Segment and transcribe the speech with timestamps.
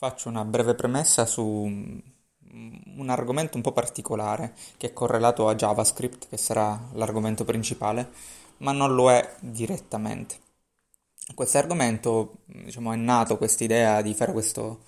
[0.00, 6.26] Faccio una breve premessa su un argomento un po' particolare che è correlato a JavaScript,
[6.26, 8.10] che sarà l'argomento principale,
[8.60, 10.36] ma non lo è direttamente.
[11.34, 14.84] Questo argomento, diciamo, è nato questa idea di fare questo,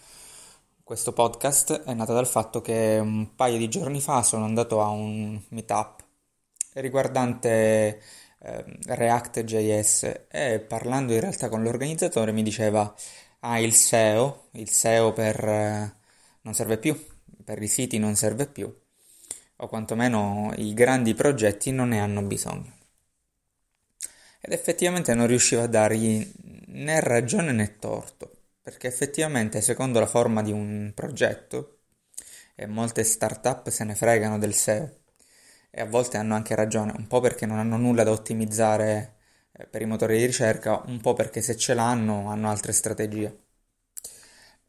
[0.82, 4.88] questo podcast, è nata dal fatto che un paio di giorni fa sono andato a
[4.88, 6.02] un meetup
[6.72, 8.00] riguardante
[8.38, 12.94] eh, React.js e parlando in realtà con l'organizzatore mi diceva
[13.44, 15.94] ha il SEO, il SEO per, eh,
[16.42, 16.98] non serve più,
[17.44, 18.72] per i siti non serve più,
[19.56, 22.72] o quantomeno i grandi progetti non ne hanno bisogno.
[24.40, 26.32] Ed effettivamente non riuscivo a dargli
[26.66, 28.30] né ragione né torto,
[28.62, 31.78] perché effettivamente secondo la forma di un progetto,
[32.54, 35.00] e molte start-up se ne fregano del SEO,
[35.70, 39.16] e a volte hanno anche ragione, un po' perché non hanno nulla da ottimizzare
[39.70, 43.38] per i motori di ricerca, un po' perché se ce l'hanno hanno altre strategie.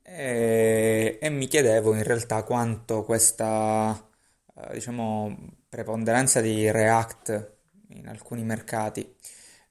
[0.02, 4.10] E, e mi chiedevo in realtà quanto questa,
[4.56, 5.36] eh, diciamo,
[5.70, 7.52] preponderanza di React
[7.90, 9.16] in alcuni mercati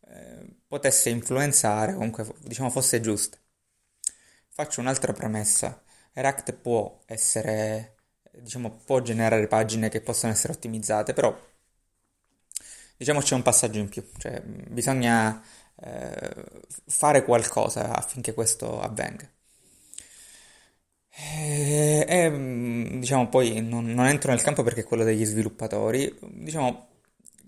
[0.09, 3.37] eh, potesse influenzare, comunque diciamo fosse giusta.
[4.49, 5.83] Faccio un'altra premessa.
[6.13, 7.97] React può essere,
[8.33, 11.35] diciamo, può generare pagine che possono essere ottimizzate, però
[13.03, 15.43] diciamo c'è un passaggio in più, cioè bisogna
[15.77, 16.45] eh,
[16.87, 19.29] fare qualcosa affinché questo avvenga.
[21.15, 26.89] E, e diciamo poi non, non, entro nel campo perché è quello degli sviluppatori, diciamo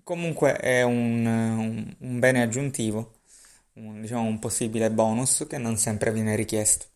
[0.02, 3.20] comunque è un, un, un bene aggiuntivo,
[3.74, 6.86] un, diciamo un possibile bonus che non sempre viene richiesto.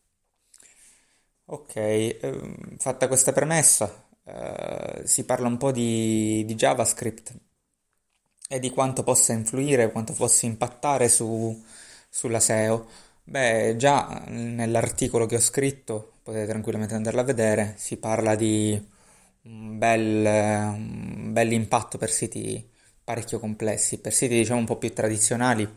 [1.51, 2.41] Ok, eh,
[2.79, 7.48] fatta questa premessa, eh, si parla un po' di, di JavaScript
[8.49, 11.63] e di quanto possa influire, quanto possa impattare su,
[12.09, 12.87] sulla SEO.
[13.25, 18.81] Beh, già nell'articolo che ho scritto, potete tranquillamente andarlo a vedere, si parla di
[19.43, 22.67] un bel, un bel impatto per siti
[23.05, 25.69] parecchio complessi, per siti diciamo un po' più tradizionali,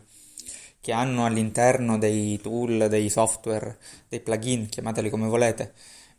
[0.80, 3.78] che hanno all'interno dei tool, dei software,
[4.08, 5.72] dei plugin, chiamateli come volete,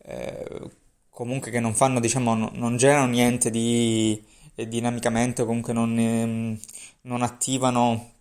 [0.05, 0.61] eh,
[1.09, 4.23] comunque che non fanno, diciamo, no, non generano niente di
[4.55, 6.59] dinamicamente o comunque non, ehm,
[7.01, 8.11] non attivano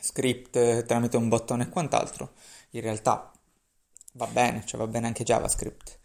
[0.00, 2.32] script tramite un bottone e quant'altro,
[2.70, 3.32] in realtà
[4.14, 5.98] va bene, cioè va bene anche JavaScript.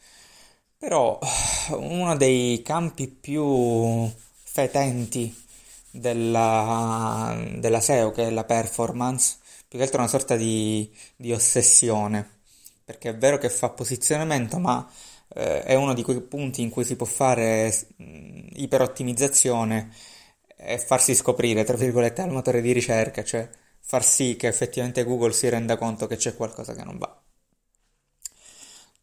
[0.78, 1.19] Però
[1.78, 4.09] uno dei campi più
[4.44, 5.45] fetenti
[5.91, 9.38] della, della SEO, che è la performance,
[9.68, 12.39] più che altro è una sorta di, di ossessione,
[12.85, 14.88] perché è vero che fa posizionamento, ma
[15.29, 19.91] eh, è uno di quei punti in cui si può fare mh, iperottimizzazione
[20.57, 23.49] e farsi scoprire, tra virgolette, al motore di ricerca, cioè
[23.79, 27.21] far sì che effettivamente Google si renda conto che c'è qualcosa che non va.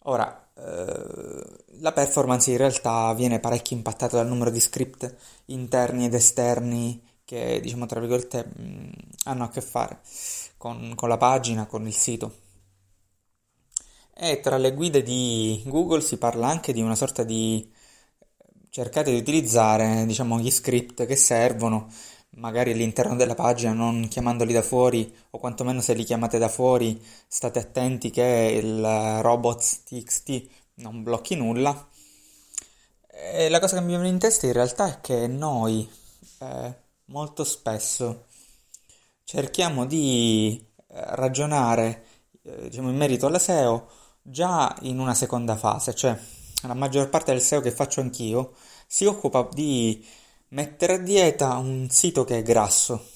[0.07, 1.43] Ora, eh,
[1.81, 5.15] la performance in realtà viene parecchio impattata dal numero di script
[5.47, 8.91] interni ed esterni che, diciamo, tra virgolette, mh,
[9.25, 10.01] hanno a che fare
[10.59, 12.43] con, con la pagina, con il sito.
[14.17, 17.69] E tra le guide di Google si parla anche di una sorta di
[18.71, 21.89] cercate di utilizzare, diciamo, gli script che servono,
[22.37, 27.01] magari all'interno della pagina, non chiamandoli da fuori, o quantomeno se li chiamate da fuori,
[27.27, 31.89] state attenti che il robots.txt non blocchi nulla.
[33.09, 35.89] E la cosa che mi viene in testa in realtà è che noi
[36.41, 36.75] eh,
[37.07, 38.27] molto spesso
[39.25, 42.05] cerchiamo di eh, ragionare
[42.43, 46.19] eh, diciamo, in merito alla SEO già in una seconda fase, cioè
[46.63, 48.55] la maggior parte del SEO che faccio anch'io
[48.87, 50.05] si occupa di
[50.49, 53.07] mettere a dieta un sito che è grasso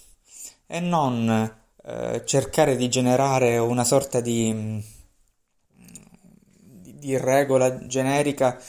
[0.66, 4.84] e non eh, cercare di generare una sorta di,
[5.72, 8.60] di, di regola generica,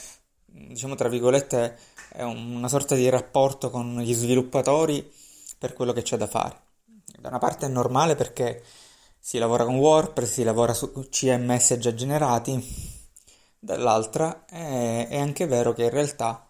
[0.46, 1.76] diciamo tra virgolette,
[2.08, 5.12] è una sorta di rapporto con gli sviluppatori
[5.58, 6.58] per quello che c'è da fare.
[7.20, 8.62] Da una parte è normale perché
[9.20, 12.98] si lavora con WordPress, si lavora su CMS già generati,
[13.58, 16.48] dall'altra è, è anche vero che in realtà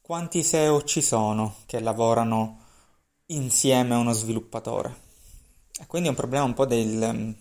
[0.00, 2.60] quanti SEO ci sono che lavorano
[3.26, 5.04] insieme a uno sviluppatore?
[5.80, 7.36] E quindi è un problema un po' del,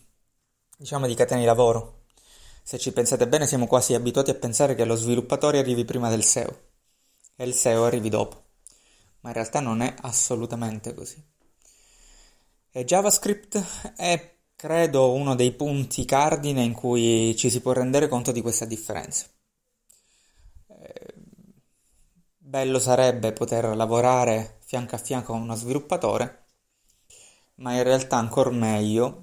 [0.76, 2.06] diciamo, di catena di lavoro.
[2.64, 6.24] Se ci pensate bene siamo quasi abituati a pensare che lo sviluppatore arrivi prima del
[6.24, 6.62] SEO
[7.36, 8.44] e il SEO arrivi dopo,
[9.20, 11.24] ma in realtà non è assolutamente così.
[12.72, 14.35] E JavaScript è
[14.66, 19.28] credo uno dei punti cardine in cui ci si può rendere conto di questa differenza.
[20.68, 21.14] Eh,
[22.38, 26.46] bello sarebbe poter lavorare fianco a fianco con uno sviluppatore,
[27.56, 29.22] ma in realtà ancora meglio,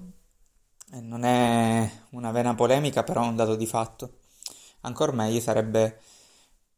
[0.93, 4.19] e non è una vena polemica, però è un dato di fatto,
[4.81, 5.99] Ancora meglio sarebbe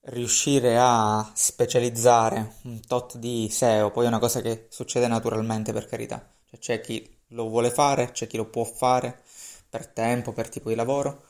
[0.02, 5.88] riuscire a specializzare un tot di SEO, poi è una cosa che succede naturalmente per
[5.88, 9.24] carità, cioè c'è chi lo vuole fare, c'è chi lo può fare
[9.70, 11.24] per tempo, per tipo di lavoro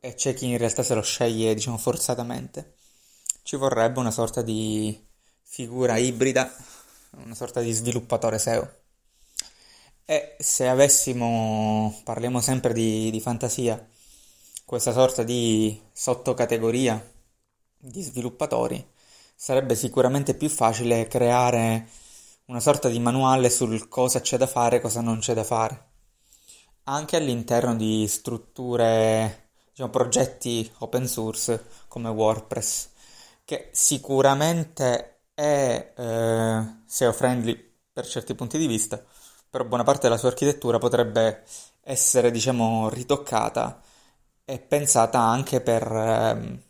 [0.00, 2.74] e c'è chi in realtà se lo sceglie, diciamo, forzatamente.
[3.42, 4.98] Ci vorrebbe una sorta di
[5.42, 6.52] figura ibrida,
[7.18, 8.78] una sorta di sviluppatore SEO.
[10.04, 13.86] E se avessimo, parliamo sempre di, di fantasia,
[14.64, 17.12] questa sorta di sottocategoria
[17.76, 18.84] di sviluppatori,
[19.34, 21.88] sarebbe sicuramente più facile creare
[22.50, 25.88] una sorta di manuale sul cosa c'è da fare e cosa non c'è da fare.
[26.84, 32.88] Anche all'interno di strutture, diciamo, progetti open source come WordPress,
[33.44, 37.56] che sicuramente è eh, SEO friendly
[37.92, 39.02] per certi punti di vista,
[39.48, 41.44] però buona parte della sua architettura potrebbe
[41.82, 43.80] essere, diciamo, ritoccata
[44.44, 45.82] e pensata anche per...
[45.92, 46.62] Ehm,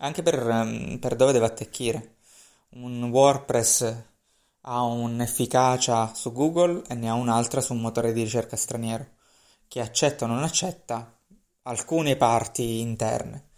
[0.00, 2.16] anche per, ehm, per dove deve attecchire.
[2.70, 3.94] Un WordPress
[4.70, 9.06] ha un'efficacia su Google e ne ha un'altra su un motore di ricerca straniero,
[9.66, 11.18] che accetta o non accetta
[11.62, 13.48] alcune parti interne.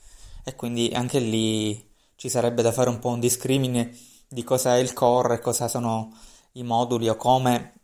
[0.45, 3.93] E quindi anche lì ci sarebbe da fare un po' un discrimine
[4.29, 6.17] di cosa è il core e cosa sono
[6.53, 7.75] i moduli o come,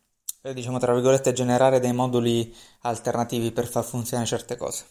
[0.42, 4.84] eh, diciamo tra virgolette, generare dei moduli alternativi per far funzionare certe cose.